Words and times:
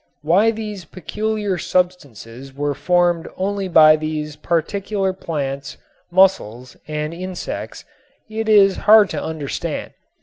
Why 0.23 0.49
these 0.49 0.83
peculiar 0.85 1.59
substances 1.59 2.55
were 2.55 2.73
formed 2.73 3.27
only 3.37 3.67
by 3.67 3.97
these 3.97 4.35
particular 4.35 5.13
plants, 5.13 5.77
mussels 6.09 6.75
and 6.87 7.13
insects 7.13 7.85
it 8.27 8.49
is 8.49 8.77
hard 8.89 9.11
to 9.11 9.21
understand. 9.21 9.93